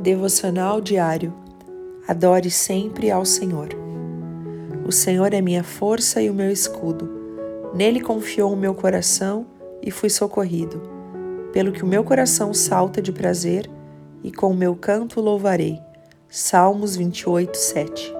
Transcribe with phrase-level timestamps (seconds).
[0.00, 1.34] Devocional diário.
[2.06, 3.70] Adore sempre ao Senhor.
[4.86, 7.10] O Senhor é minha força e o meu escudo.
[7.74, 9.44] Nele confiou o meu coração
[9.82, 10.80] e fui socorrido.
[11.52, 13.68] Pelo que o meu coração salta de prazer
[14.22, 15.80] e com o meu canto louvarei.
[16.28, 18.14] Salmos 28, 7.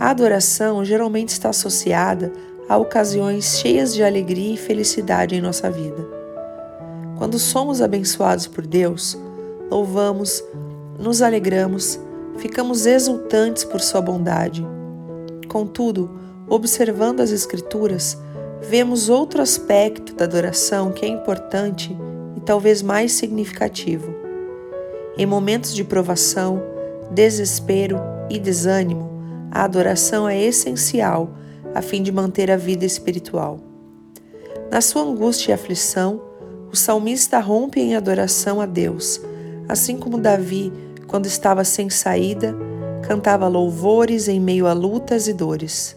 [0.00, 2.32] A adoração geralmente está associada
[2.68, 6.04] a ocasiões cheias de alegria e felicidade em nossa vida.
[7.16, 9.16] Quando somos abençoados por Deus,
[9.70, 10.42] louvamos,
[10.98, 11.98] nos alegramos,
[12.38, 14.66] ficamos exultantes por Sua bondade.
[15.48, 16.10] Contudo,
[16.48, 18.16] observando as Escrituras,
[18.62, 21.96] vemos outro aspecto da adoração que é importante
[22.36, 24.14] e talvez mais significativo.
[25.16, 26.62] Em momentos de provação,
[27.10, 29.10] desespero e desânimo,
[29.50, 31.30] a adoração é essencial
[31.74, 33.60] a fim de manter a vida espiritual.
[34.70, 36.20] Na sua angústia e aflição,
[36.72, 39.20] o salmista rompe em adoração a Deus
[39.68, 40.72] Assim como Davi,
[41.06, 42.54] quando estava sem saída,
[43.02, 45.96] cantava louvores em meio a lutas e dores.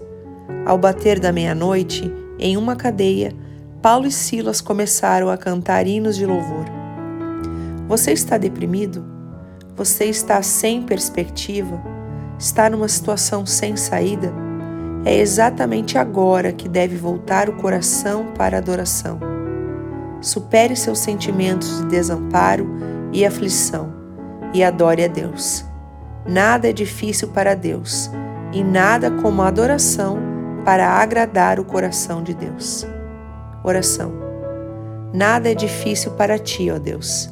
[0.66, 3.34] Ao bater da meia-noite, em uma cadeia,
[3.81, 6.66] Paulo e Silas começaram a cantar hinos de louvor.
[7.88, 9.06] Você está deprimido?
[9.75, 11.81] Você está sem perspectiva?
[12.38, 14.31] Está numa situação sem saída?
[15.06, 19.20] É exatamente agora que deve voltar o coração para a adoração.
[20.22, 22.67] Supere seus sentimentos de desamparo
[23.12, 23.94] e aflição
[24.54, 25.66] e adore a Deus.
[26.26, 28.10] Nada é difícil para Deus
[28.52, 30.18] e nada como a adoração
[30.66, 32.86] para agradar o coração de Deus.
[33.64, 34.12] Oração.
[35.14, 37.30] Nada é difícil para ti, ó Deus.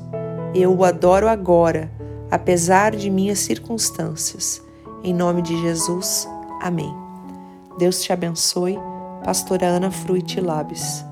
[0.54, 1.92] Eu o adoro agora,
[2.32, 4.62] apesar de minhas circunstâncias.
[5.04, 6.28] Em nome de Jesus.
[6.62, 6.94] Amém.
[7.78, 8.78] Deus te abençoe.
[9.24, 11.06] Pastora Ana Fruit Labes.